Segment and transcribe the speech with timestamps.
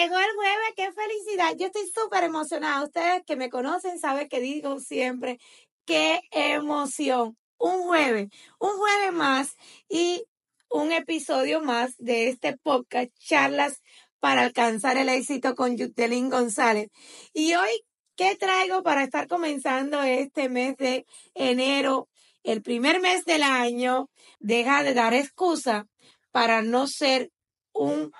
[0.00, 1.56] llegó el jueves, qué felicidad.
[1.56, 2.84] Yo estoy súper emocionada.
[2.84, 5.38] Ustedes que me conocen saben que digo siempre,
[5.84, 7.36] qué emoción.
[7.58, 8.28] Un jueves,
[8.60, 9.56] un jueves más
[9.88, 10.24] y
[10.70, 13.82] un episodio más de este podcast, Charlas
[14.20, 16.88] para alcanzar el éxito con Yutelín González.
[17.32, 17.70] Y hoy,
[18.14, 21.04] ¿qué traigo para estar comenzando este mes de
[21.34, 22.08] enero?
[22.44, 24.08] El primer mes del año,
[24.38, 25.88] deja de dar excusa
[26.30, 27.32] para no ser
[27.72, 28.12] un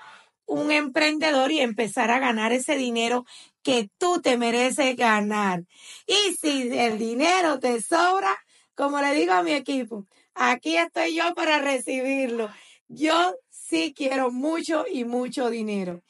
[0.49, 3.27] un emprendedor y empezar a ganar ese dinero
[3.63, 5.65] que tú te mereces ganar.
[6.07, 8.35] Y si el dinero te sobra,
[8.75, 12.49] como le digo a mi equipo, aquí estoy yo para recibirlo.
[12.89, 16.03] Yo sí quiero mucho y mucho dinero.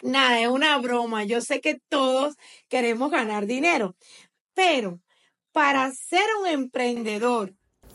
[0.00, 1.24] Nada, es una broma.
[1.24, 2.36] Yo sé que todos
[2.68, 3.96] queremos ganar dinero,
[4.54, 5.00] pero
[5.50, 7.52] para ser un emprendedor,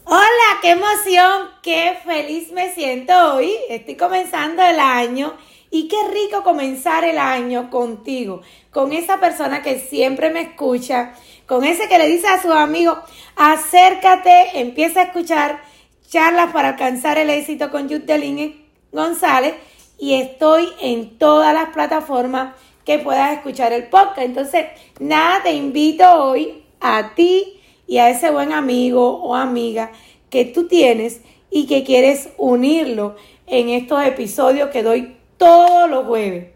[0.09, 3.51] Hola, qué emoción, qué feliz me siento hoy.
[3.67, 5.37] Estoy comenzando el año
[5.69, 11.13] y qué rico comenzar el año contigo, con esa persona que siempre me escucha,
[11.45, 12.97] con ese que le dice a su amigo,
[13.35, 15.61] acércate, empieza a escuchar
[16.09, 19.55] charlas para alcanzar el éxito con Yudelín González
[19.99, 22.55] y estoy en todas las plataformas
[22.85, 24.19] que puedas escuchar el podcast.
[24.19, 24.67] Entonces,
[24.99, 29.91] nada, te invito hoy a ti y a ese buen amigo o amiga
[30.29, 36.47] que tú tienes y que quieres unirlo en estos episodios que doy todos los jueves.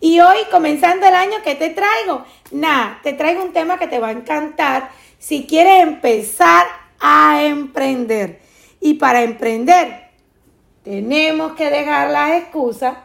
[0.00, 2.24] Y hoy, comenzando el año, ¿qué te traigo?
[2.50, 6.66] Nada, te traigo un tema que te va a encantar si quieres empezar
[6.98, 8.40] a emprender.
[8.80, 10.08] Y para emprender,
[10.82, 12.96] tenemos que dejar las excusas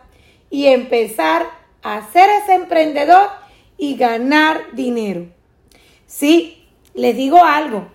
[0.50, 1.46] y empezar
[1.84, 3.30] a ser ese emprendedor
[3.78, 5.28] y ganar dinero.
[6.08, 7.88] Sí, les digo algo,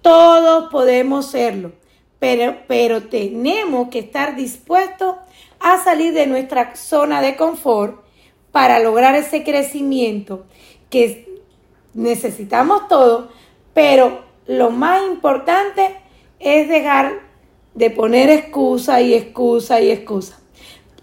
[0.00, 1.72] todos podemos serlo,
[2.18, 5.16] pero, pero tenemos que estar dispuestos
[5.62, 8.02] a salir de nuestra zona de confort
[8.50, 10.44] para lograr ese crecimiento
[10.90, 11.40] que
[11.94, 13.30] necesitamos todos,
[13.72, 15.96] pero lo más importante
[16.38, 17.20] es dejar
[17.74, 20.38] de poner excusa y excusa y excusa.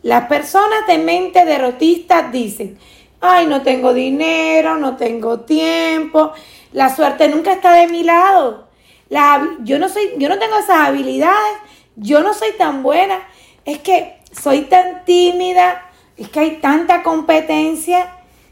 [0.01, 2.77] Las personas de mente derrotista dicen,
[3.19, 6.31] ay, no tengo dinero, no tengo tiempo,
[6.71, 8.67] la suerte nunca está de mi lado.
[9.09, 11.57] La, yo, no soy, yo no tengo esas habilidades,
[11.95, 13.27] yo no soy tan buena.
[13.65, 18.11] Es que soy tan tímida, es que hay tanta competencia,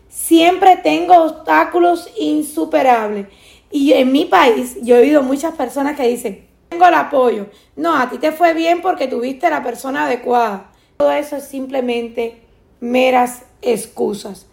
[0.09, 3.27] siempre tengo obstáculos insuperables.
[3.71, 7.47] Y en mi país yo he oído muchas personas que dicen, tengo el apoyo.
[7.75, 10.71] No, a ti te fue bien porque tuviste la persona adecuada.
[10.97, 12.41] Todo eso es simplemente
[12.79, 14.47] meras excusas.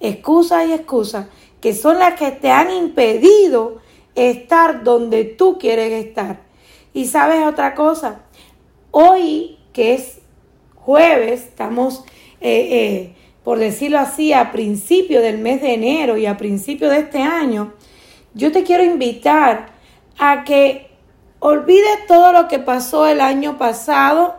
[0.00, 1.26] Excusas y excusas
[1.60, 3.78] que son las que te han impedido
[4.14, 6.40] estar donde tú quieres estar.
[6.92, 8.22] Y sabes otra cosa,
[8.90, 10.19] hoy que es
[10.80, 12.04] jueves, estamos,
[12.40, 13.14] eh, eh,
[13.44, 17.74] por decirlo así, a principio del mes de enero y a principio de este año,
[18.34, 19.72] yo te quiero invitar
[20.18, 20.90] a que
[21.38, 24.36] olvides todo lo que pasó el año pasado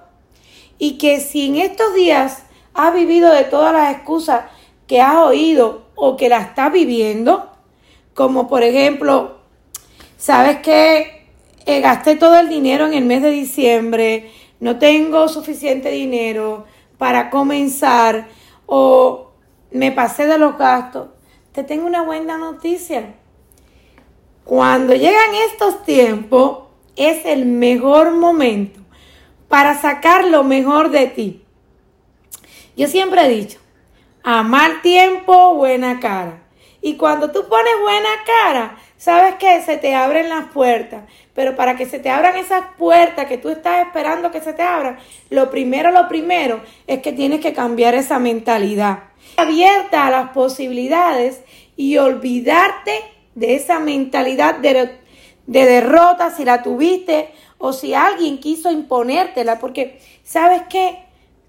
[0.78, 4.46] y que si en estos días has vivido de todas las excusas
[4.88, 7.52] que has oído o que la estás viviendo,
[8.14, 9.38] como por ejemplo,
[10.18, 11.28] sabes que
[11.66, 14.32] eh, gasté todo el dinero en el mes de diciembre,
[14.62, 16.66] no tengo suficiente dinero
[16.98, 18.30] para comenzar
[18.68, 19.32] o
[19.72, 21.10] me pasé de los gastos,
[21.52, 23.16] te tengo una buena noticia.
[24.46, 26.60] Cuando llegan estos tiempos,
[26.96, 28.80] es el mejor momento
[29.48, 31.44] para sacar lo mejor de ti.
[32.78, 33.60] Yo siempre he dicho,
[34.24, 36.44] a mal tiempo, buena cara.
[36.82, 39.60] Y cuando tú pones buena cara, ¿sabes qué?
[39.64, 41.06] Se te abren las puertas.
[41.34, 44.62] Pero para que se te abran esas puertas que tú estás esperando que se te
[44.62, 45.00] abran,
[45.32, 49.06] lo primero, lo primero es que tienes que cambiar esa mentalidad.
[49.38, 51.42] Abierta a las posibilidades
[51.76, 52.92] y olvidarte
[53.34, 55.00] de esa mentalidad de,
[55.48, 59.58] de derrota si la tuviste o si alguien quiso imponértela.
[59.58, 61.00] Porque, ¿sabes qué?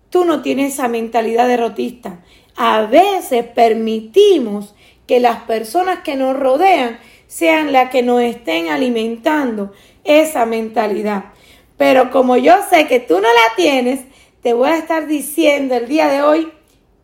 [0.08, 2.24] Tú no tienes esa mentalidad derrotista.
[2.56, 4.74] A veces permitimos
[5.06, 6.98] que las personas que nos rodean
[7.32, 9.72] sean las que nos estén alimentando
[10.04, 11.32] esa mentalidad.
[11.78, 14.00] Pero como yo sé que tú no la tienes,
[14.42, 16.52] te voy a estar diciendo el día de hoy,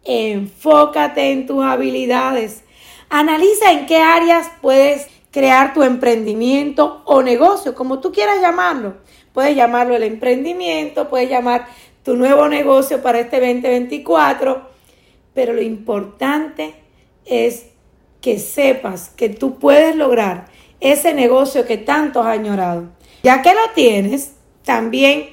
[0.05, 2.63] enfócate en tus habilidades.
[3.09, 8.99] Analiza en qué áreas puedes crear tu emprendimiento o negocio, como tú quieras llamarlo.
[9.33, 11.69] Puedes llamarlo el emprendimiento, puedes llamar
[12.03, 14.61] tu nuevo negocio para este 2024,
[15.33, 16.75] pero lo importante
[17.25, 17.69] es
[18.21, 20.47] que sepas que tú puedes lograr
[20.81, 22.91] ese negocio que tanto has añorado.
[23.23, 24.35] Ya que lo tienes,
[24.65, 25.29] también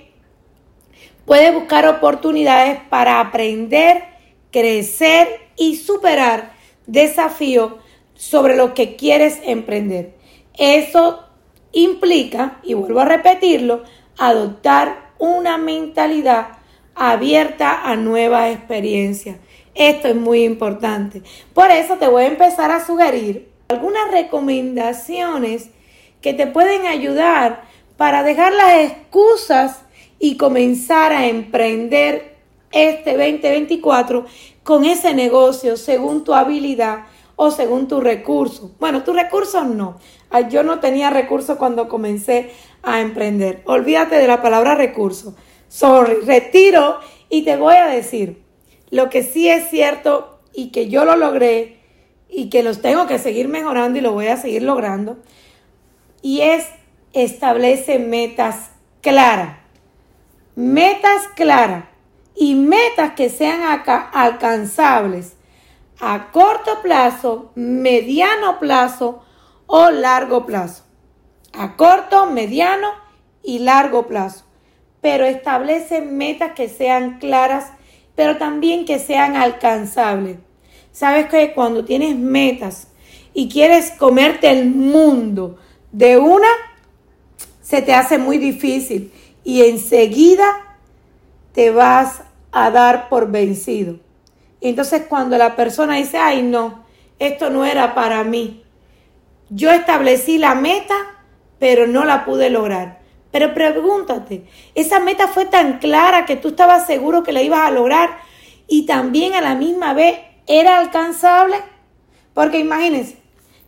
[1.25, 4.15] puedes buscar oportunidades para aprender
[4.55, 5.27] crecer
[5.57, 6.53] y superar
[6.87, 7.73] desafíos
[8.13, 10.13] sobre lo que quieres emprender.
[10.57, 11.25] Eso
[11.73, 13.83] implica, y vuelvo a repetirlo,
[14.17, 16.59] adoptar una mentalidad
[16.95, 19.39] abierta a nuevas experiencias.
[19.75, 21.21] Esto es muy importante.
[21.53, 25.69] Por eso te voy a empezar a sugerir algunas recomendaciones
[26.21, 27.63] que te pueden ayudar
[27.97, 29.81] para dejar las excusas
[30.17, 32.37] y comenzar a emprender
[32.71, 34.25] este 2024
[34.63, 37.05] con ese negocio según tu habilidad
[37.35, 38.71] o según tu recurso.
[38.79, 39.99] Bueno, tus recursos no.
[40.29, 42.51] Ah, yo no tenía recursos cuando comencé
[42.81, 43.61] a emprender.
[43.65, 45.35] Olvídate de la palabra recurso.
[45.67, 46.99] Sorry, retiro
[47.29, 48.44] y te voy a decir
[48.89, 51.79] lo que sí es cierto y que yo lo logré
[52.29, 55.17] y que los tengo que seguir mejorando y lo voy a seguir logrando.
[56.21, 56.67] Y es
[57.13, 58.71] establece metas
[59.01, 59.57] claras.
[60.55, 61.85] Metas claras
[62.35, 63.61] y metas que sean
[64.13, 65.35] alcanzables
[65.99, 69.23] a corto plazo, mediano plazo
[69.65, 70.83] o largo plazo.
[71.53, 72.89] A corto, mediano
[73.43, 74.43] y largo plazo.
[74.99, 77.71] Pero establece metas que sean claras,
[78.15, 80.37] pero también que sean alcanzables.
[80.91, 82.87] Sabes que cuando tienes metas
[83.33, 85.57] y quieres comerte el mundo
[85.91, 86.47] de una,
[87.61, 89.11] se te hace muy difícil
[89.43, 90.77] y enseguida
[91.53, 93.99] te vas a dar por vencido.
[94.61, 96.85] Entonces cuando la persona dice, ay no,
[97.19, 98.63] esto no era para mí,
[99.49, 100.95] yo establecí la meta,
[101.59, 103.04] pero no la pude lograr.
[103.35, 104.45] Pero pregúntate,
[104.75, 108.17] ¿esa meta fue tan clara que tú estabas seguro que la ibas a lograr
[108.65, 111.57] y también a la misma vez era alcanzable?
[112.33, 113.17] Porque imagínense,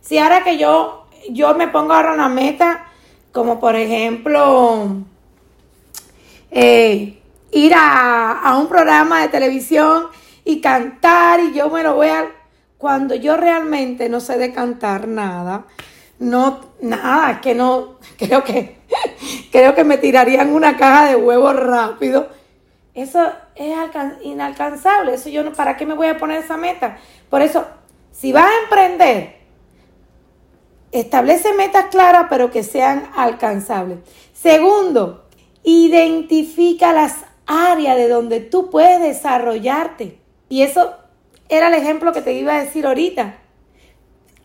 [0.00, 2.86] si ahora que yo, yo me pongo ahora una meta,
[3.30, 4.86] como por ejemplo,
[6.50, 7.20] eh,
[7.52, 10.06] ir a, a un programa de televisión
[10.46, 12.26] y cantar y yo me lo voy a...
[12.78, 15.66] Cuando yo realmente no sé de cantar nada,
[16.18, 18.78] no, nada, que no, creo que,
[19.52, 22.28] creo que me tirarían una caja de huevos rápido.
[22.94, 23.24] Eso
[23.54, 23.76] es
[24.22, 26.98] inalcanzable, eso yo no, ¿para qué me voy a poner esa meta?
[27.30, 27.64] Por eso,
[28.10, 29.36] si vas a emprender,
[30.90, 33.98] establece metas claras, pero que sean alcanzables.
[34.32, 35.26] Segundo,
[35.62, 37.16] identifica las
[37.46, 40.18] áreas de donde tú puedes desarrollarte.
[40.48, 40.94] Y eso
[41.48, 43.38] era el ejemplo que te iba a decir ahorita.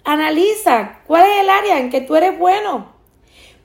[0.03, 2.93] Analiza cuál es el área en que tú eres bueno.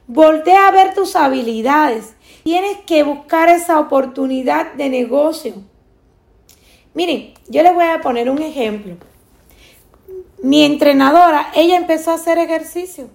[0.06, 2.14] Voltea a ver tus habilidades.
[2.44, 5.54] Tienes que buscar esa oportunidad de negocio.
[6.94, 8.96] Miren, yo les voy a poner un ejemplo.
[10.42, 13.08] Mi entrenadora, ella empezó a hacer ejercicio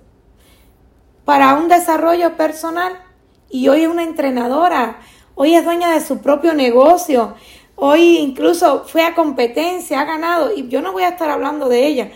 [1.26, 3.02] para un desarrollo personal
[3.50, 5.00] y hoy es una entrenadora,
[5.36, 7.36] hoy es dueña de su propio negocio,
[7.76, 11.88] Hoy incluso fue a competencia, ha ganado y yo no voy a estar hablando de
[11.88, 12.12] ella.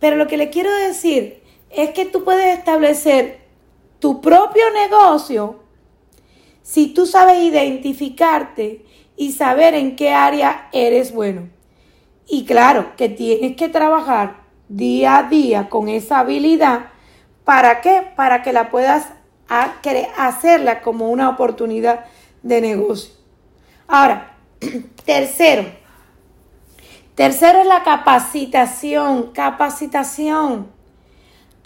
[0.00, 3.40] Pero lo que le quiero decir es que tú puedes establecer
[4.00, 5.60] tu propio negocio
[6.62, 8.84] si tú sabes identificarte
[9.16, 11.48] y saber en qué área eres bueno.
[12.26, 16.86] Y claro que tienes que trabajar día a día con esa habilidad.
[17.44, 18.02] ¿Para qué?
[18.16, 19.08] Para que la puedas
[20.16, 22.06] hacerla como una oportunidad
[22.42, 23.12] de negocio.
[23.88, 24.36] Ahora,
[25.04, 25.64] Tercero,
[27.20, 30.68] tercero es la capacitación, capacitación.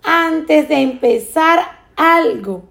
[0.02, 1.60] Antes de empezar
[1.94, 2.64] algo,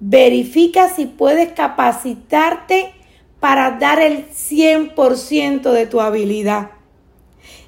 [0.00, 2.92] verifica si puedes capacitarte
[3.40, 6.72] para dar el 100% de tu habilidad.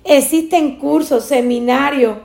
[0.05, 2.19] Existen cursos, seminarios,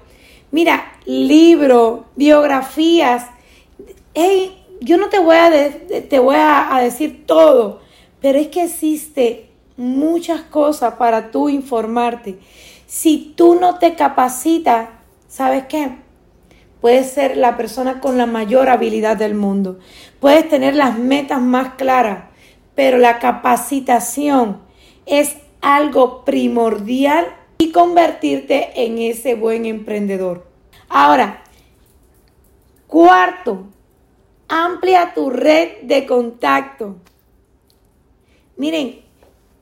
[0.52, 3.26] mira, libros, biografías.
[4.14, 5.50] Hey, yo no te voy a,
[6.10, 7.80] te voy a decir todo,
[8.20, 9.47] pero es que existe
[9.78, 12.40] muchas cosas para tú informarte.
[12.88, 14.90] Si tú no te capacitas,
[15.28, 15.98] ¿sabes qué?
[16.82, 19.80] Puedes ser la persona con la mayor habilidad del mundo.
[20.20, 22.26] Puedes tener las metas más claras,
[22.76, 24.62] pero la capacitación
[25.06, 27.26] es algo primordial
[27.58, 30.48] y convertirte en ese buen emprendedor.
[30.90, 31.44] Ahora,
[32.86, 33.68] cuarto,
[34.48, 36.98] amplia tu red de contacto.
[38.56, 39.07] Miren,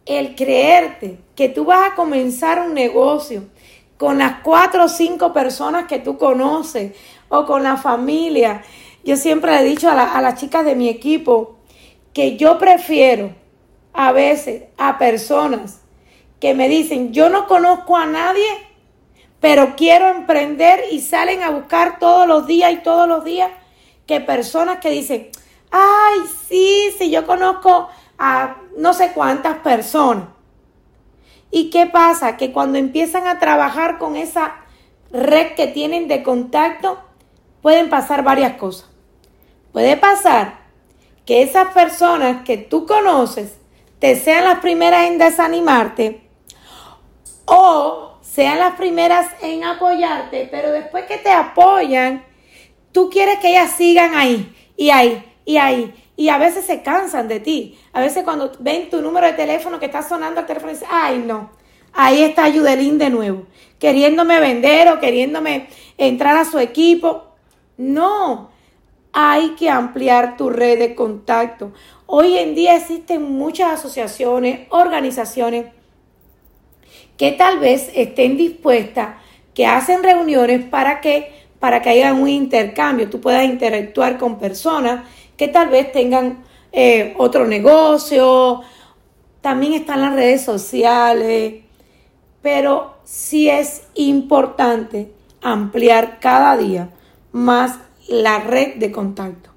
[0.06, 3.46] el creerte que tú vas a comenzar un negocio
[3.98, 6.94] con las cuatro o cinco personas que tú conoces
[7.30, 8.64] o con la familia.
[9.04, 11.58] Yo siempre le he dicho a, las chicas de mi equipo
[12.14, 13.34] que yo prefiero
[13.94, 15.82] a veces a personas
[16.40, 18.46] que me dicen, yo no conozco a nadie,
[19.40, 23.52] pero quiero emprender y salen a buscar todos los días y todos los días,
[24.06, 25.30] que personas que dicen,
[25.72, 30.28] ay, sí, sí, yo conozco a no sé cuántas personas.
[31.52, 32.38] ¿Y qué pasa?
[32.38, 34.56] Que cuando empiezan a trabajar con esa
[35.12, 37.00] red que tienen de contacto,
[37.62, 38.90] pueden pasar varias cosas.
[39.72, 40.66] Puede pasar
[41.26, 43.58] que esas personas que tú conoces
[44.00, 46.30] te sean las primeras en desanimarte
[47.46, 52.26] o sean las primeras en apoyarte, pero después que te apoyan,
[52.92, 55.94] tú quieres que ellas sigan ahí y ahí y ahí.
[56.18, 57.78] Y a veces se cansan de ti.
[57.94, 61.24] A veces cuando ven tu número de teléfono que está sonando el teléfono, dicen, ay
[61.26, 61.52] no,
[61.94, 63.44] ahí está Yudelín de nuevo,
[63.80, 65.68] queriéndome vender o queriéndome
[65.98, 67.24] entrar a su equipo.
[67.78, 68.50] No,
[69.12, 71.72] hay que ampliar tu red de contacto.
[72.06, 75.68] Hoy en día existen muchas asociaciones, organizaciones
[77.18, 79.16] que tal vez estén dispuestas,
[79.54, 85.08] que hacen reuniones para que, para que haya un intercambio, tú puedas interactuar con personas
[85.38, 88.62] que tal vez tengan eh, otro negocio,
[89.42, 91.64] también están las redes sociales,
[92.42, 95.12] pero sí es importante
[95.42, 96.90] ampliar cada día
[97.32, 99.52] más la red de contacto.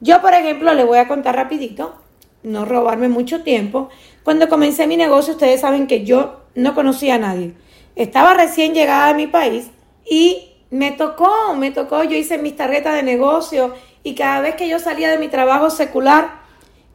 [0.00, 1.94] Yo, por ejemplo, le voy a contar rapidito,
[2.42, 3.88] no robarme mucho tiempo.
[4.22, 7.54] Cuando comencé mi negocio, ustedes saben que yo no conocía a nadie.
[7.96, 9.70] Estaba recién llegada a mi país
[10.04, 13.74] y me tocó, me tocó, yo hice mis tarjetas de negocio
[14.08, 16.40] y cada vez que yo salía de mi trabajo secular,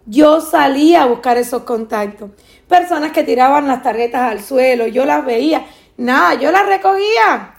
[0.08, 2.32] yo salía a buscar esos contactos.
[2.68, 5.64] Personas que tiraban las tarjetas al suelo, yo las veía,
[5.96, 7.54] nada, yo las recogía.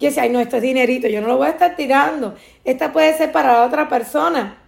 [0.00, 2.34] Yo decía, ay, no, esto es dinerito, yo no lo voy a estar tirando.
[2.64, 4.58] Esta puede ser para la otra persona.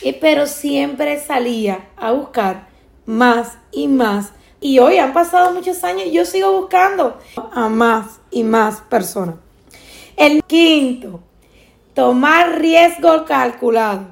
[0.00, 2.68] Y, pero siempre salía a buscar
[3.04, 4.32] más y más.
[4.62, 7.18] Y hoy han pasado muchos años y yo sigo buscando
[7.52, 9.34] a más y más personas.
[10.16, 11.20] El quinto,
[12.00, 14.06] tomar riesgo calculado.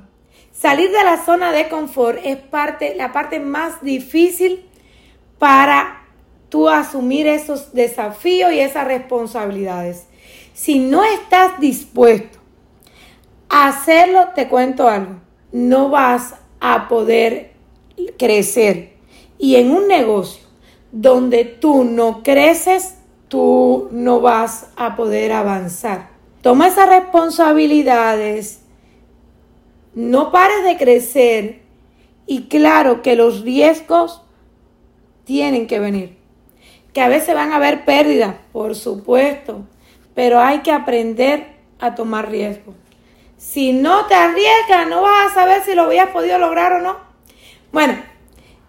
[0.53, 4.67] Salir de la zona de confort es parte, la parte más difícil
[5.39, 6.03] para
[6.51, 10.07] tú asumir esos desafíos y esas responsabilidades.
[10.53, 12.39] Si no estás dispuesto
[13.49, 15.15] a hacerlo, te cuento algo,
[15.51, 17.53] no vas a poder
[18.19, 18.99] crecer.
[19.39, 20.47] Y en un negocio
[20.93, 26.18] donde tú no creces, tú no vas a poder avanzar.
[26.43, 28.63] Toma esas responsabilidades,
[29.95, 31.63] no pares de crecer
[32.27, 34.23] y claro que los riesgos
[35.25, 36.17] tienen que venir.
[36.93, 39.67] Que a veces van a haber pérdidas, por supuesto,
[40.15, 42.75] pero hay que aprender a tomar riesgos.
[43.37, 46.99] Si no te arriesgas, no vas a saber si lo habías podido lograr o no.
[47.73, 47.95] Bueno,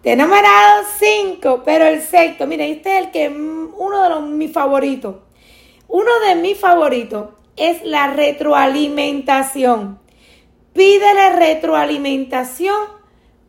[0.02, 4.22] te he numerado cinco, pero el sexto, mira, este es el que uno de los
[4.22, 5.16] mis favoritos.
[5.88, 10.00] Uno de mis favoritos es la retroalimentación.
[10.72, 12.76] Pídele retroalimentación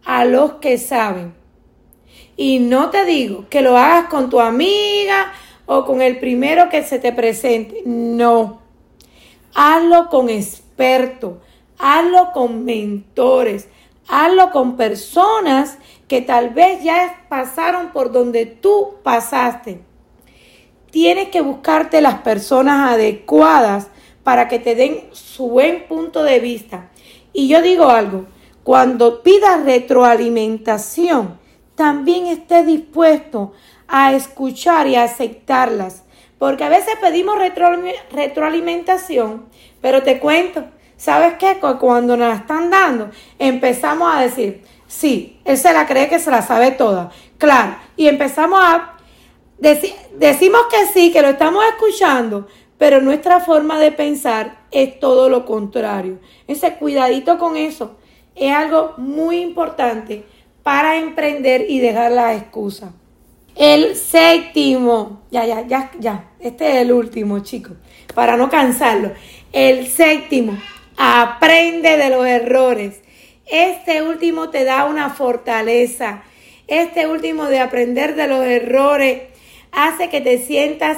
[0.03, 1.33] a los que saben.
[2.35, 5.31] Y no te digo que lo hagas con tu amiga
[5.65, 7.83] o con el primero que se te presente.
[7.85, 8.61] No.
[9.53, 11.35] Hazlo con expertos.
[11.77, 13.69] Hazlo con mentores.
[14.09, 15.77] Hazlo con personas
[16.09, 19.81] que tal vez ya pasaron por donde tú pasaste.
[20.89, 23.87] Tienes que buscarte las personas adecuadas
[24.23, 26.89] para que te den su buen punto de vista.
[27.33, 28.25] Y yo digo algo,
[28.63, 31.39] cuando pidas retroalimentación,
[31.75, 33.53] también esté dispuesto
[33.87, 36.03] a escuchar y a aceptarlas.
[36.37, 37.37] Porque a veces pedimos
[38.11, 39.45] retroalimentación,
[39.79, 40.65] pero te cuento,
[40.97, 41.59] ¿sabes qué?
[41.79, 46.31] Cuando nos la están dando, empezamos a decir, sí, él se la cree que se
[46.31, 47.11] la sabe toda.
[47.37, 48.97] Claro, y empezamos a
[49.59, 52.47] decir, decimos que sí, que lo estamos escuchando,
[52.81, 56.17] pero nuestra forma de pensar es todo lo contrario.
[56.47, 57.99] Ese cuidadito con eso
[58.33, 60.23] es algo muy importante
[60.63, 62.91] para emprender y dejar la excusa.
[63.55, 67.73] El séptimo, ya, ya, ya, ya, este es el último, chicos,
[68.15, 69.11] para no cansarlo.
[69.51, 70.57] El séptimo,
[70.97, 73.03] aprende de los errores.
[73.45, 76.23] Este último te da una fortaleza.
[76.65, 79.21] Este último de aprender de los errores
[79.71, 80.97] hace que te sientas,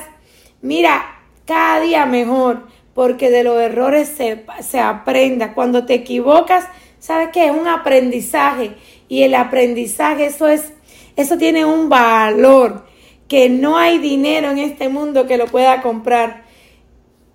[0.62, 1.13] mira,
[1.46, 5.54] cada día mejor, porque de los errores se, se aprenda.
[5.54, 6.66] Cuando te equivocas,
[7.00, 7.48] ¿sabes qué?
[7.48, 8.76] Es un aprendizaje
[9.08, 10.74] y el aprendizaje, eso es,
[11.16, 12.86] eso tiene un valor
[13.28, 16.44] que no hay dinero en este mundo que lo pueda comprar.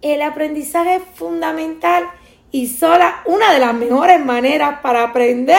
[0.00, 2.04] El aprendizaje es fundamental
[2.50, 5.58] y sola una de las mejores maneras para aprender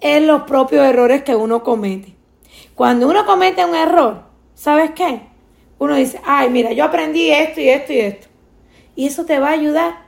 [0.00, 2.14] es los propios errores que uno comete.
[2.74, 4.24] Cuando uno comete un error,
[4.54, 5.31] ¿sabes qué?
[5.82, 8.28] Uno dice, ay, mira, yo aprendí esto y esto y esto.
[8.94, 10.02] Y eso te va a ayudar.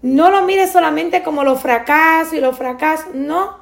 [0.00, 3.58] No lo mires solamente como los fracasos y los fracasos, no.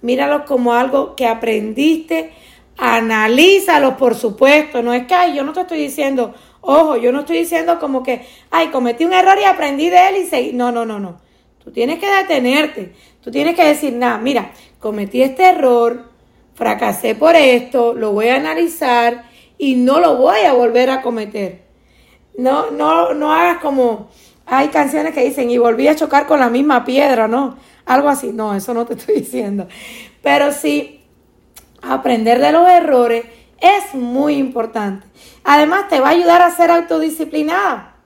[0.00, 2.32] Míralo como algo que aprendiste,
[2.78, 4.82] analízalos, por supuesto.
[4.82, 8.02] No es que, ay, yo no te estoy diciendo, ojo, yo no estoy diciendo como
[8.02, 10.54] que, ay, cometí un error y aprendí de él y seguí.
[10.54, 11.20] No, no, no, no.
[11.62, 12.94] Tú tienes que detenerte.
[13.22, 16.10] Tú tienes que decir, nada, mira, cometí este error,
[16.54, 19.24] fracasé por esto, lo voy a analizar
[19.58, 21.62] y no lo voy a volver a cometer.
[22.36, 24.08] No, no, no hagas como,
[24.46, 27.56] hay canciones que dicen, y volví a chocar con la misma piedra, ¿no?
[27.84, 28.30] Algo así.
[28.32, 29.66] No, eso no te estoy diciendo.
[30.22, 31.04] Pero sí,
[31.82, 33.24] aprender de los errores
[33.60, 35.06] es muy importante.
[35.44, 37.96] Además, te va a ayudar a ser autodisciplinada.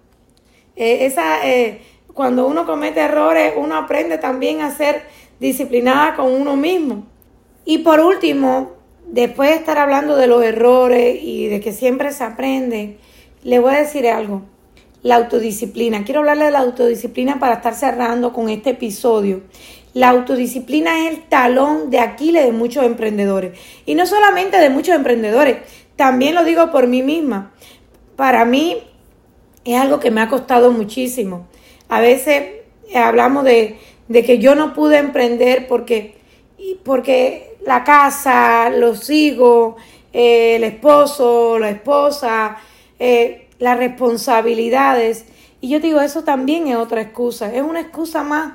[0.74, 1.82] Eh, esa, eh,
[2.14, 5.02] cuando uno comete errores, uno aprende también a ser
[5.38, 7.04] disciplinada con uno mismo.
[7.64, 8.81] Y por último,
[9.12, 12.96] después de estar hablando de los errores y de que siempre se aprende,
[13.44, 14.42] le voy a decir algo.
[15.02, 16.04] La autodisciplina.
[16.04, 19.42] Quiero hablarle de la autodisciplina para estar cerrando con este episodio.
[19.94, 23.58] La autodisciplina es el talón de Aquiles de muchos emprendedores.
[23.84, 25.58] Y no solamente de muchos emprendedores,
[25.96, 27.52] también lo digo por mí misma.
[28.16, 28.78] Para mí
[29.64, 31.46] es algo que me ha costado muchísimo.
[31.88, 32.44] A veces
[32.94, 33.78] hablamos de,
[34.08, 36.14] que yo no pude emprender porque,
[36.84, 39.76] porque la casa, los hijos,
[40.12, 42.56] eh, el esposo, la esposa,
[42.98, 45.24] eh, las responsabilidades.
[45.60, 47.52] Y yo digo, eso también es otra excusa.
[47.54, 48.54] Es una excusa más.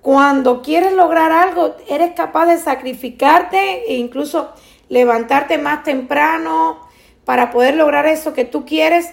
[0.00, 4.52] Cuando quieres lograr algo, eres capaz de sacrificarte e incluso
[4.88, 6.78] levantarte más temprano
[7.24, 9.10] para poder lograr eso que tú quieres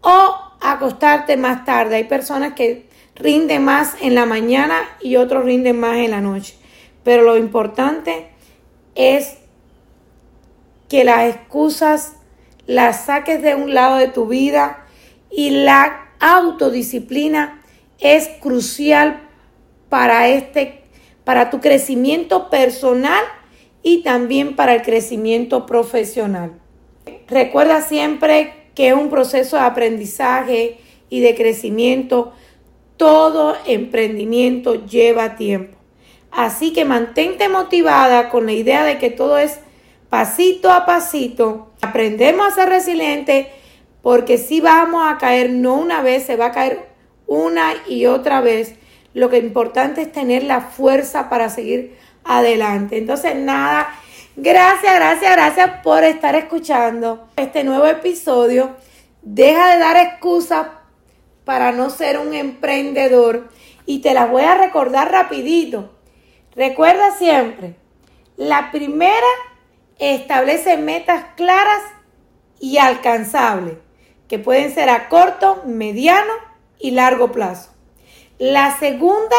[0.00, 1.96] o acostarte más tarde.
[1.96, 6.56] Hay personas que rinde más en la mañana y otros rinden más en la noche.
[7.02, 8.28] Pero lo importante
[8.96, 9.38] es
[10.88, 12.16] que las excusas
[12.66, 14.84] las saques de un lado de tu vida
[15.30, 17.62] y la autodisciplina
[18.00, 19.22] es crucial
[19.88, 20.82] para este
[21.24, 23.24] para tu crecimiento personal
[23.82, 26.52] y también para el crecimiento profesional.
[27.26, 32.32] Recuerda siempre que es un proceso de aprendizaje y de crecimiento
[32.96, 35.75] todo emprendimiento lleva tiempo.
[36.30, 39.58] Así que mantente motivada con la idea de que todo es
[40.10, 41.72] pasito a pasito.
[41.80, 43.46] Aprendemos a ser resilientes
[44.02, 46.88] porque si vamos a caer no una vez, se va a caer
[47.26, 48.74] una y otra vez.
[49.14, 52.98] Lo que es importante es tener la fuerza para seguir adelante.
[52.98, 53.88] Entonces, nada,
[54.36, 58.76] gracias, gracias, gracias por estar escuchando este nuevo episodio.
[59.22, 60.68] Deja de dar excusas
[61.44, 63.48] para no ser un emprendedor
[63.86, 65.95] y te las voy a recordar rapidito.
[66.56, 67.76] Recuerda siempre,
[68.38, 69.26] la primera
[69.98, 71.82] establece metas claras
[72.58, 73.74] y alcanzables,
[74.26, 76.32] que pueden ser a corto, mediano
[76.78, 77.72] y largo plazo.
[78.38, 79.36] La segunda,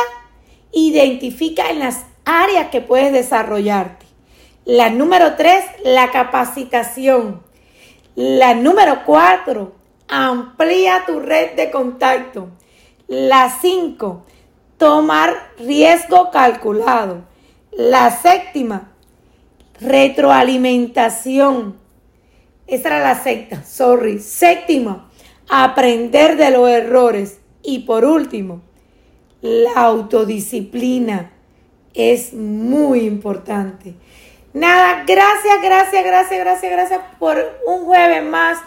[0.72, 4.06] identifica en las áreas que puedes desarrollarte.
[4.66, 7.42] La número tres, la capacitación.
[8.16, 9.74] La número cuatro,
[10.08, 12.50] amplía tu red de contacto.
[13.08, 14.26] La 5,
[14.78, 17.26] tomar riesgo calculado.
[17.72, 18.92] La séptima,
[19.80, 21.78] retroalimentación.
[22.66, 24.20] Esa era la sexta, sorry.
[24.20, 25.10] Séptima,
[25.50, 27.40] aprender de los errores.
[27.64, 28.62] Y por último,
[29.42, 31.32] la autodisciplina
[31.94, 33.96] es muy importante.
[34.54, 38.60] Nada, gracias, gracias, gracias, gracias, gracias por un jueves más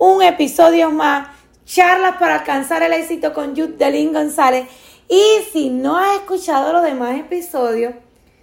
[0.00, 1.28] un episodio más,
[1.66, 4.64] charlas para alcanzar el éxito con Delín González.
[5.10, 7.94] Y si no has escuchado los demás episodios,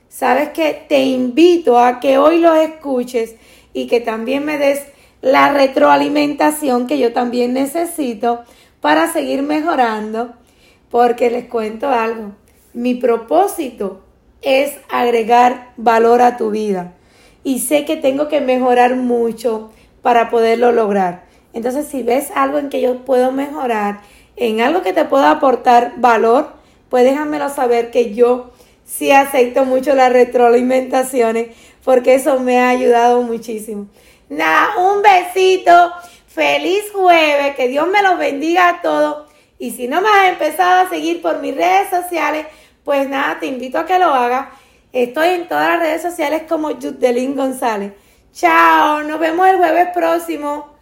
[0.10, 3.36] sabes que te invito a que hoy los escuches
[3.71, 4.82] y que también me des
[5.21, 8.43] la retroalimentación que yo también necesito
[8.82, 10.34] para seguir mejorando,
[10.91, 12.34] porque les cuento algo,
[12.73, 14.01] mi propósito
[14.41, 16.95] es agregar valor a tu vida
[17.45, 21.27] y sé que tengo que mejorar mucho para poderlo lograr.
[21.53, 24.01] Entonces, si ves algo en que yo puedo mejorar,
[24.36, 26.57] en algo que te pueda aportar valor,
[26.89, 28.52] pues déjamelo saber que yo
[28.86, 33.88] sí acepto mucho las retroalimentaciones porque eso me ha ayudado muchísimo.
[34.30, 35.93] Nada, un besito,
[36.28, 39.30] feliz jueves, que Dios me los bendiga a todos.
[39.58, 42.45] Y si no me has empezado a seguir por mis redes sociales,
[42.84, 44.47] pues nada, te invito a que lo hagas.
[44.93, 47.93] Estoy en todas las redes sociales como Judelín González.
[48.34, 50.77] Chao, nos vemos el jueves próximo.